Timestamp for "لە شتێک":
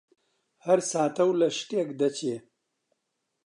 1.41-1.89